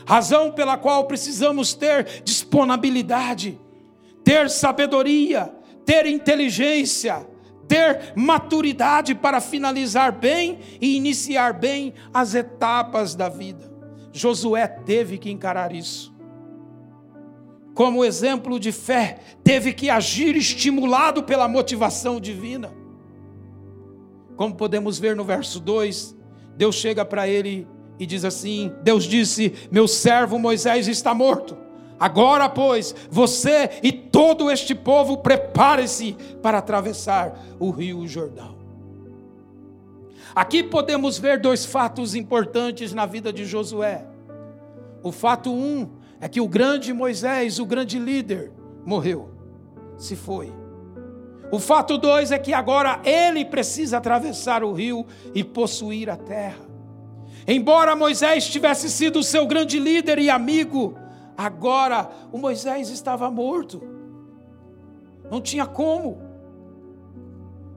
[0.06, 3.60] Razão pela qual precisamos ter disponibilidade
[4.24, 5.52] ter sabedoria,
[5.84, 7.26] ter inteligência,
[7.70, 13.70] ter maturidade para finalizar bem e iniciar bem as etapas da vida.
[14.12, 16.12] Josué teve que encarar isso.
[17.72, 22.72] Como exemplo de fé, teve que agir estimulado pela motivação divina.
[24.36, 26.16] Como podemos ver no verso 2,
[26.56, 27.68] Deus chega para ele
[28.00, 31.56] e diz assim: Deus disse: Meu servo Moisés está morto
[32.00, 38.56] Agora, pois, você e todo este povo prepare-se para atravessar o rio Jordão.
[40.34, 44.06] Aqui podemos ver dois fatos importantes na vida de Josué.
[45.02, 48.50] O fato um é que o grande Moisés, o grande líder,
[48.86, 49.30] morreu,
[49.98, 50.50] se foi.
[51.52, 56.70] O fato dois é que agora ele precisa atravessar o rio e possuir a terra.
[57.46, 60.96] Embora Moisés tivesse sido seu grande líder e amigo,
[61.46, 63.82] agora o Moisés estava morto.
[65.30, 66.20] Não tinha como.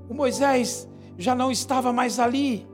[0.10, 2.68] O Moisés já não estava mais ali.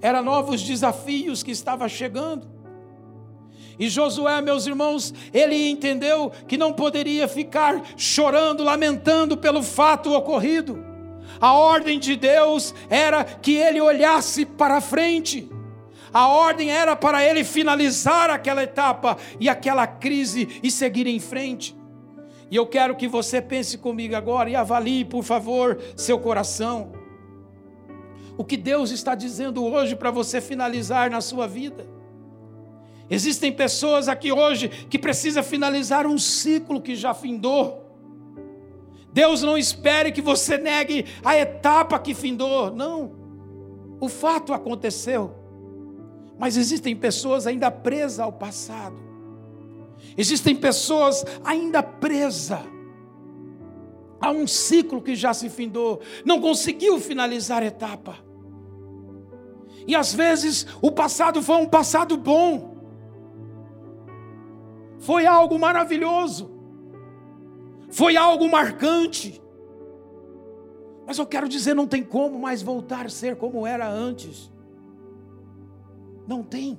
[0.00, 2.48] Era novos desafios que estava chegando.
[3.78, 10.82] E Josué, meus irmãos, ele entendeu que não poderia ficar chorando, lamentando pelo fato ocorrido.
[11.38, 15.50] A ordem de Deus era que ele olhasse para frente.
[16.16, 21.76] A ordem era para ele finalizar aquela etapa e aquela crise e seguir em frente.
[22.50, 26.90] E eu quero que você pense comigo agora e avalie, por favor, seu coração.
[28.34, 31.86] O que Deus está dizendo hoje para você finalizar na sua vida?
[33.10, 37.94] Existem pessoas aqui hoje que precisam finalizar um ciclo que já findou.
[39.12, 43.12] Deus não espere que você negue a etapa que findou, não.
[44.00, 45.35] O fato aconteceu.
[46.38, 48.96] Mas existem pessoas ainda presas ao passado.
[50.16, 52.64] Existem pessoas ainda presas
[54.20, 58.16] a um ciclo que já se findou, não conseguiu finalizar a etapa.
[59.86, 62.76] E às vezes o passado foi um passado bom
[65.06, 66.50] foi algo maravilhoso,
[67.90, 69.40] foi algo marcante.
[71.06, 74.50] Mas eu quero dizer, não tem como mais voltar a ser como era antes.
[76.26, 76.78] Não tem.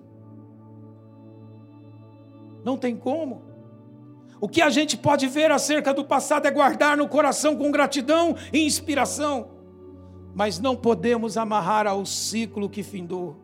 [2.64, 3.44] Não tem como.
[4.40, 8.36] O que a gente pode ver acerca do passado é guardar no coração com gratidão
[8.54, 9.50] e inspiração,
[10.36, 13.36] mas não podemos amarrar ao ciclo que findou.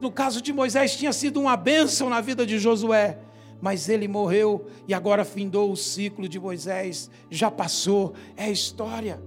[0.00, 3.18] No caso de Moisés, tinha sido uma bênção na vida de Josué,
[3.60, 9.20] mas ele morreu e agora findou o ciclo de Moisés, já passou, é história.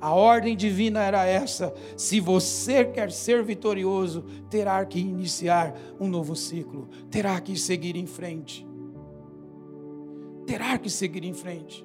[0.00, 6.36] A ordem divina era essa: se você quer ser vitorioso, terá que iniciar um novo
[6.36, 8.66] ciclo, terá que seguir em frente.
[10.46, 11.84] Terá que seguir em frente.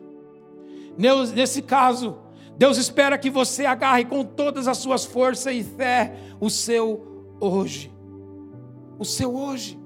[1.34, 2.18] Nesse caso,
[2.58, 7.92] Deus espera que você agarre com todas as suas forças e fé o seu hoje.
[9.00, 9.81] O seu hoje.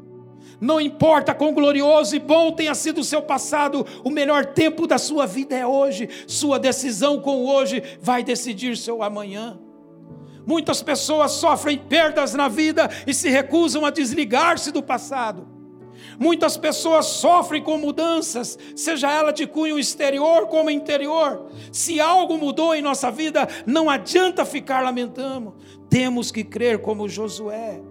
[0.60, 4.98] Não importa quão glorioso e bom tenha sido o seu passado, o melhor tempo da
[4.98, 6.10] sua vida é hoje.
[6.28, 9.60] Sua decisão com hoje vai decidir seu amanhã.
[10.46, 15.56] Muitas pessoas sofrem perdas na vida e se recusam a desligar-se do passado.
[16.20, 21.50] Muitas pessoas sofrem com mudanças, seja ela de cunho exterior como interior.
[21.72, 25.56] Se algo mudou em nossa vida, não adianta ficar lamentando.
[25.90, 27.82] Temos que crer como Josué.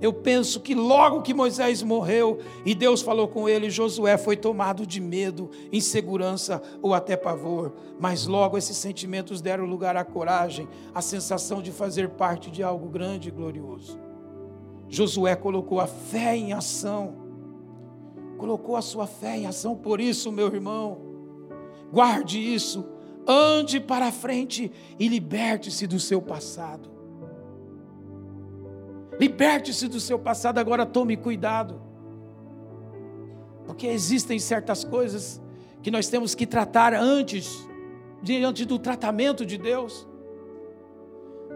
[0.00, 4.86] Eu penso que logo que Moisés morreu e Deus falou com ele, Josué foi tomado
[4.86, 7.72] de medo, insegurança ou até pavor.
[7.98, 12.88] Mas logo esses sentimentos deram lugar à coragem, à sensação de fazer parte de algo
[12.88, 13.98] grande e glorioso.
[14.88, 17.14] Josué colocou a fé em ação,
[18.36, 19.74] colocou a sua fé em ação.
[19.74, 20.98] Por isso, meu irmão,
[21.90, 22.84] guarde isso,
[23.26, 26.95] ande para frente e liberte-se do seu passado.
[29.18, 31.80] Liberte-se do seu passado, agora tome cuidado.
[33.64, 35.40] Porque existem certas coisas
[35.82, 37.66] que nós temos que tratar antes,
[38.22, 40.06] diante do tratamento de Deus.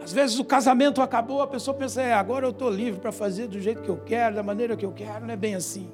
[0.03, 3.49] Às vezes o casamento acabou, a pessoa pensa, é, agora eu estou livre para fazer
[3.49, 5.91] do jeito que eu quero, da maneira que eu quero, não é bem assim.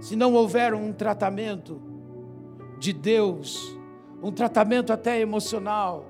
[0.00, 1.80] Se não houver um tratamento
[2.78, 3.76] de Deus,
[4.22, 6.06] um tratamento até emocional,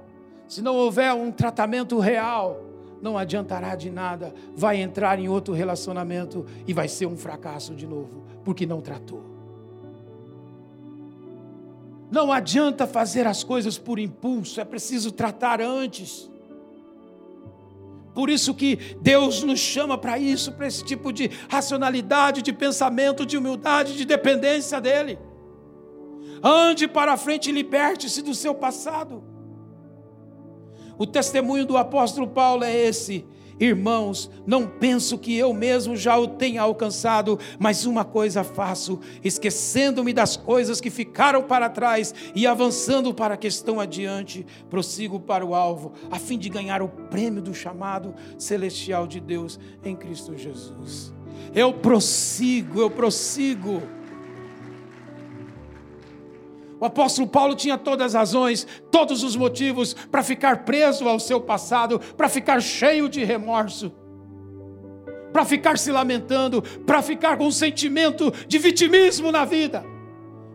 [0.47, 2.68] se não houver um tratamento real,
[3.01, 7.87] não adiantará de nada, vai entrar em outro relacionamento e vai ser um fracasso de
[7.87, 9.23] novo, porque não tratou.
[12.11, 16.31] Não adianta fazer as coisas por impulso, é preciso tratar antes.
[18.15, 23.25] Por isso que Deus nos chama para isso, para esse tipo de racionalidade, de pensamento,
[23.25, 25.19] de humildade, de dependência dEle.
[26.43, 29.23] Ande para frente e liberte-se do seu passado.
[30.99, 33.25] O testemunho do apóstolo Paulo é esse.
[33.61, 40.13] Irmãos, não penso que eu mesmo já o tenha alcançado, mas uma coisa faço, esquecendo-me
[40.13, 45.57] das coisas que ficaram para trás e avançando para a questão adiante, prossigo para o
[45.57, 51.13] alvo, a fim de ganhar o prêmio do chamado celestial de Deus em Cristo Jesus.
[51.53, 53.98] Eu prossigo, eu prossigo.
[56.81, 61.41] O apóstolo Paulo tinha todas as razões, todos os motivos para ficar preso ao seu
[61.41, 63.93] passado, para ficar cheio de remorso,
[65.33, 69.85] para ficar se lamentando, para ficar com um sentimento de vitimismo na vida.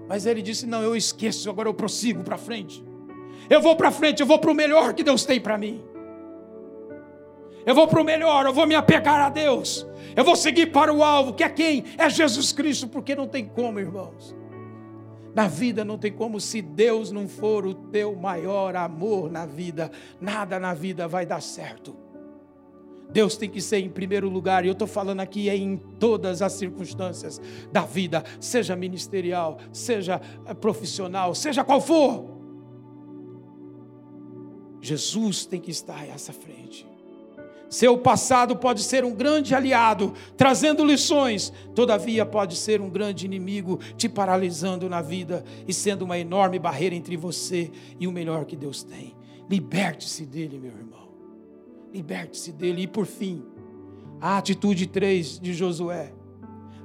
[0.08, 2.84] Mas ele disse: Não, eu esqueço, agora eu prossigo para frente.
[3.50, 5.84] Eu vou para frente, eu vou para o melhor que Deus tem para mim.
[7.66, 9.86] Eu vou para o melhor, eu vou me apegar a Deus.
[10.16, 11.84] Eu vou seguir para o alvo, que é quem?
[11.98, 14.36] É Jesus Cristo, porque não tem como, irmãos.
[15.36, 19.92] Na vida não tem como, se Deus não for o teu maior amor na vida,
[20.22, 21.96] nada na vida vai dar certo.
[23.10, 26.42] Deus tem que ser em primeiro lugar, e eu estou falando aqui é em todas
[26.42, 27.40] as circunstâncias
[27.72, 32.26] da vida, seja ministerial, seja eh, profissional, seja qual for.
[34.82, 36.93] Jesus tem que estar a essa frente.
[37.74, 43.80] Seu passado pode ser um grande aliado, trazendo lições, todavia pode ser um grande inimigo,
[43.98, 48.56] te paralisando na vida e sendo uma enorme barreira entre você e o melhor que
[48.56, 49.16] Deus tem.
[49.50, 51.08] Liberte-se dele, meu irmão.
[51.92, 52.84] Liberte-se dele.
[52.84, 53.44] E por fim,
[54.22, 56.14] a atitude 3 de Josué: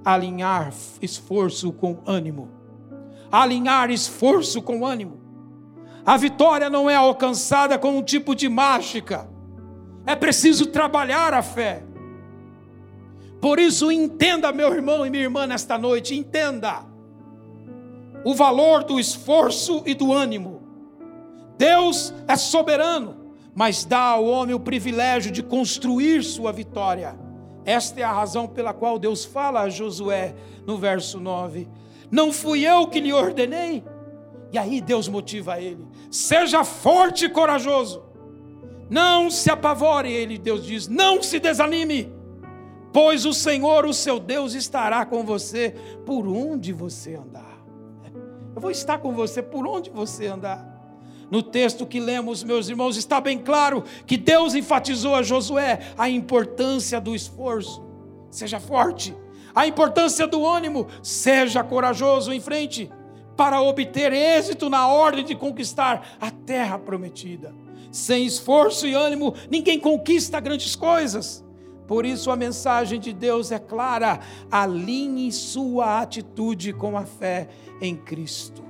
[0.03, 0.73] alinhar
[1.03, 2.49] esforço com ânimo.
[3.31, 5.21] Alinhar esforço com ânimo.
[6.07, 9.37] A vitória não é alcançada com um tipo de mágica
[10.09, 11.83] é preciso trabalhar a fé.
[13.43, 16.83] Por isso, entenda, meu irmão e minha irmã, nesta noite, entenda
[18.25, 20.63] o valor do esforço e do ânimo.
[21.59, 27.15] Deus é soberano, mas dá ao homem o privilégio de construir sua vitória.
[27.67, 30.35] Esta é a razão pela qual Deus fala a Josué
[30.67, 31.69] no verso 9:
[32.11, 33.85] Não fui eu que lhe ordenei?
[34.51, 38.08] E aí Deus motiva ele: seja forte e corajoso.
[38.91, 42.13] Não se apavore, ele, Deus diz, não se desanime,
[42.93, 45.75] pois o Senhor, o seu Deus, estará com você
[46.07, 47.59] por onde você andar.
[48.55, 50.67] Eu vou estar com você por onde você andar.
[51.31, 56.09] No texto que lemos, meus irmãos, está bem claro que Deus enfatizou a Josué a
[56.09, 57.87] importância do esforço.
[58.31, 59.15] Seja forte.
[59.55, 60.89] A importância do ânimo.
[61.03, 62.91] Seja corajoso em frente
[63.37, 67.55] para obter êxito na ordem de conquistar a terra prometida.
[67.91, 71.45] Sem esforço e ânimo, ninguém conquista grandes coisas.
[71.87, 74.21] Por isso a mensagem de Deus é clara:
[74.51, 77.49] alinhe sua atitude com a fé
[77.81, 78.63] em Cristo.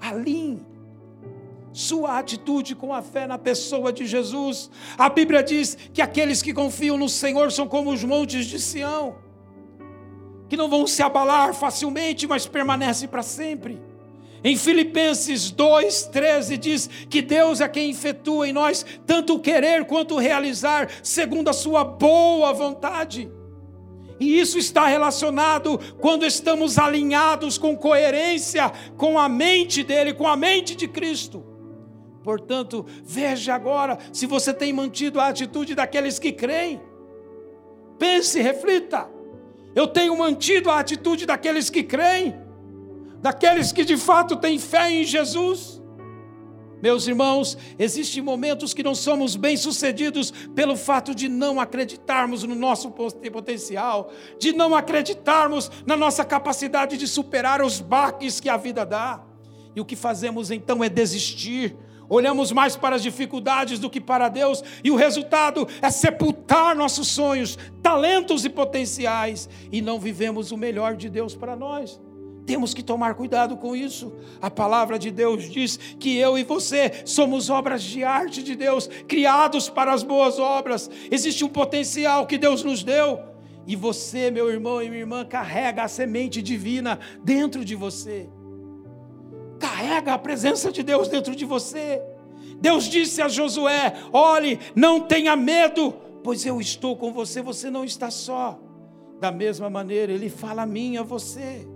[0.00, 0.66] Alinhe
[1.72, 4.68] sua atitude com a fé na pessoa de Jesus.
[4.98, 9.16] A Bíblia diz que aqueles que confiam no Senhor são como os montes de Sião,
[10.48, 13.80] que não vão se abalar facilmente, mas permanecem para sempre.
[14.42, 20.88] Em Filipenses 2,13 diz que Deus é quem efetua em nós tanto querer quanto realizar,
[21.02, 23.30] segundo a sua boa vontade.
[24.20, 30.36] E isso está relacionado quando estamos alinhados com coerência com a mente dele, com a
[30.36, 31.44] mente de Cristo.
[32.22, 36.80] Portanto, veja agora se você tem mantido a atitude daqueles que creem.
[37.98, 39.08] Pense, reflita.
[39.74, 42.47] Eu tenho mantido a atitude daqueles que creem
[43.20, 45.78] daqueles que de fato têm fé em Jesus.
[46.80, 52.90] Meus irmãos, existem momentos que não somos bem-sucedidos pelo fato de não acreditarmos no nosso
[52.90, 59.24] potencial, de não acreditarmos na nossa capacidade de superar os baques que a vida dá.
[59.74, 61.76] E o que fazemos então é desistir.
[62.08, 67.08] Olhamos mais para as dificuldades do que para Deus, e o resultado é sepultar nossos
[67.08, 72.00] sonhos, talentos e potenciais, e não vivemos o melhor de Deus para nós.
[72.48, 74.10] Temos que tomar cuidado com isso.
[74.40, 78.88] A palavra de Deus diz que eu e você somos obras de arte de Deus,
[79.06, 80.88] criados para as boas obras.
[81.10, 83.20] Existe um potencial que Deus nos deu.
[83.66, 88.30] E você, meu irmão e minha irmã, carrega a semente divina dentro de você.
[89.60, 92.00] Carrega a presença de Deus dentro de você.
[92.58, 95.92] Deus disse a Josué: olhe, não tenha medo,
[96.24, 98.58] pois eu estou com você, você não está só.
[99.20, 101.68] Da mesma maneira, Ele fala a mim, a você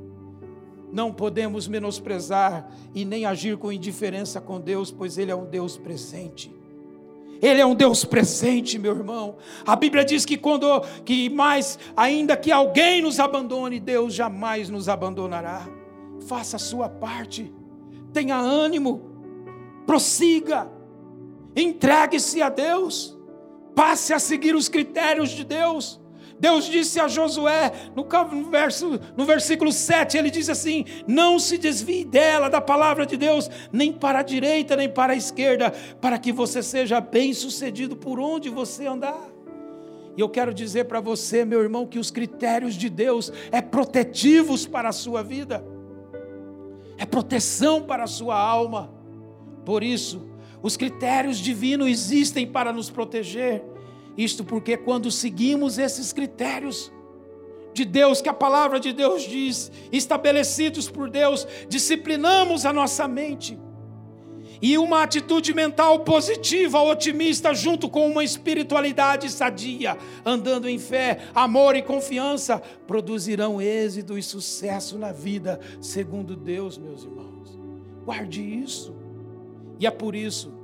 [0.93, 5.78] não podemos menosprezar e nem agir com indiferença com Deus, pois Ele é um Deus
[5.78, 6.55] presente.
[7.40, 9.36] Ele é um Deus presente, meu irmão.
[9.66, 14.88] A Bíblia diz que quando que mais ainda que alguém nos abandone, Deus jamais nos
[14.88, 15.66] abandonará.
[16.28, 17.53] Faça a sua parte.
[18.12, 19.11] Tenha ânimo.
[19.86, 20.70] Prossiga.
[21.57, 23.18] Entregue-se a Deus.
[23.74, 26.01] Passe a seguir os critérios de Deus.
[26.43, 28.05] Deus disse a Josué, no,
[28.51, 33.49] verso, no versículo 7, ele diz assim: Não se desvie dela, da palavra de Deus,
[33.70, 35.70] nem para a direita, nem para a esquerda,
[36.01, 39.24] para que você seja bem sucedido por onde você andar.
[40.16, 44.66] E eu quero dizer para você, meu irmão, que os critérios de Deus é protetivos
[44.66, 45.64] para a sua vida,
[46.99, 48.93] é proteção para a sua alma.
[49.64, 50.28] Por isso,
[50.61, 53.62] os critérios divinos existem para nos proteger.
[54.16, 56.92] Isto porque quando seguimos esses critérios
[57.72, 63.58] de Deus, que a palavra de Deus diz, estabelecidos por Deus, disciplinamos a nossa mente.
[64.60, 71.74] E uma atitude mental positiva, otimista, junto com uma espiritualidade sadia, andando em fé, amor
[71.74, 77.58] e confiança, produzirão êxito e sucesso na vida, segundo Deus, meus irmãos.
[78.04, 78.94] Guarde isso.
[79.80, 80.61] E é por isso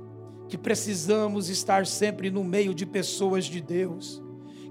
[0.49, 4.21] que precisamos estar sempre no meio de pessoas de Deus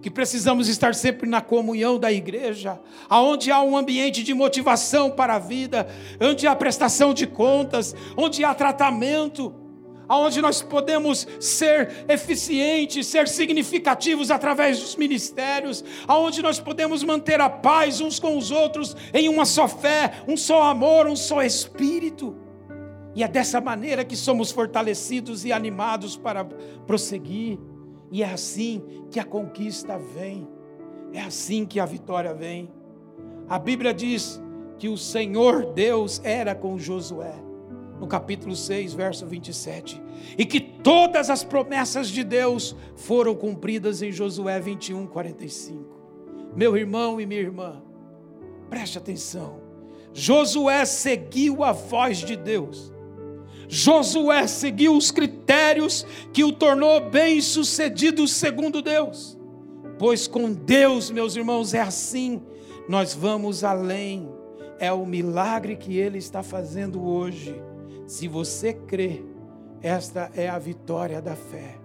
[0.01, 5.35] que precisamos estar sempre na comunhão da igreja, aonde há um ambiente de motivação para
[5.35, 5.89] a vida,
[6.20, 9.53] onde há prestação de contas, onde há tratamento,
[10.09, 17.51] aonde nós podemos ser eficientes, ser significativos através dos ministérios, aonde nós podemos manter a
[17.51, 22.47] paz uns com os outros em uma só fé, um só amor, um só espírito.
[23.19, 26.45] E é dessa maneira que somos fortalecidos e animados para
[26.87, 27.59] prosseguir.
[28.12, 30.47] E é assim que a conquista vem,
[31.12, 32.71] é assim que a vitória vem.
[33.49, 34.41] A Bíblia diz
[34.79, 37.35] que o Senhor Deus era com Josué,
[37.99, 40.01] no capítulo 6, verso 27,
[40.39, 45.85] e que todas as promessas de Deus foram cumpridas em Josué 21, 45.
[46.55, 47.83] Meu irmão e minha irmã,
[48.71, 49.59] preste atenção.
[50.14, 52.97] Josué seguiu a voz de Deus
[53.69, 59.39] Josué seguiu os critérios que o tornou bem-sucedido segundo Deus.
[59.99, 62.43] Pois com Deus, meus irmãos, é assim,
[62.89, 64.29] nós vamos além.
[64.79, 67.55] É o milagre que ele está fazendo hoje.
[68.07, 69.23] Se você crê,
[69.83, 71.79] esta é a vitória da fé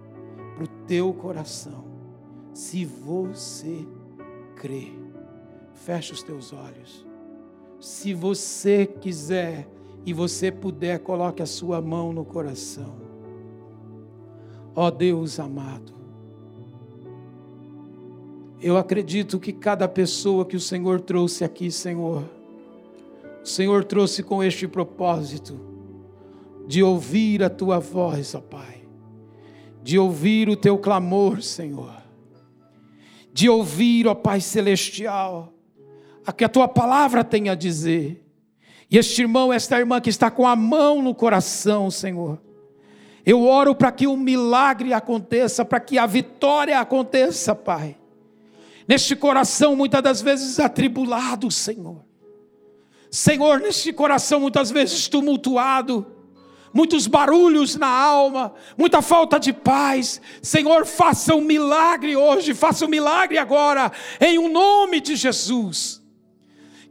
[0.54, 1.84] para o teu coração.
[2.54, 3.86] Se você
[4.56, 4.92] crê,
[5.74, 7.06] fecha os teus olhos.
[7.80, 9.68] Se você quiser
[10.06, 12.94] e você puder, coloque a sua mão no coração.
[14.76, 15.94] Ó oh Deus amado,
[18.60, 22.24] eu acredito que cada pessoa que o Senhor trouxe aqui, Senhor,
[23.42, 25.60] o Senhor trouxe com este propósito
[26.66, 28.82] de ouvir a tua voz, ó Pai,
[29.82, 32.02] de ouvir o teu clamor, Senhor,
[33.32, 35.52] de ouvir, ó Pai celestial,
[36.26, 38.23] a que a tua palavra tem a dizer
[38.90, 42.40] e este irmão, esta irmã que está com a mão no coração, Senhor,
[43.24, 47.96] eu oro para que um milagre aconteça, para que a vitória aconteça, Pai.
[48.86, 52.04] Neste coração, muitas das vezes atribulado, Senhor.
[53.10, 56.06] Senhor, neste coração, muitas vezes tumultuado,
[56.72, 60.20] muitos barulhos na alma, muita falta de paz.
[60.42, 66.03] Senhor, faça um milagre hoje, faça um milagre agora, em o um nome de Jesus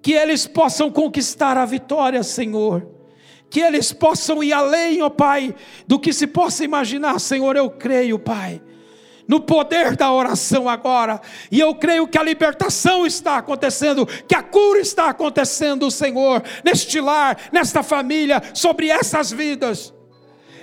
[0.04, 2.86] que eles possam conquistar a vitória, Senhor.
[3.50, 5.56] Que eles possam ir além, ó Pai,
[5.88, 7.56] do que se possa imaginar, Senhor.
[7.56, 8.62] Eu creio, Pai,
[9.26, 14.44] no poder da oração agora, e eu creio que a libertação está acontecendo, que a
[14.44, 19.94] cura está acontecendo, Senhor, neste lar, nesta família, sobre essas vidas.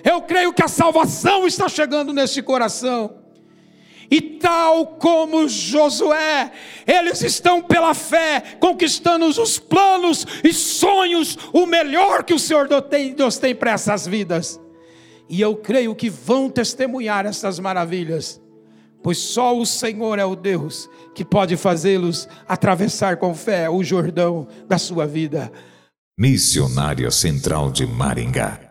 [0.04, 3.19] Eu creio que a salvação está chegando neste coração.
[4.10, 6.50] E tal como Josué,
[6.84, 12.68] eles estão pela fé conquistando os planos e sonhos, o melhor que o Senhor
[13.16, 14.60] Deus tem para essas vidas.
[15.28, 18.40] E eu creio que vão testemunhar essas maravilhas,
[19.00, 24.48] pois só o Senhor é o Deus que pode fazê-los atravessar com fé o Jordão
[24.66, 25.52] da sua vida.
[26.18, 28.69] Missionária Central de Maringá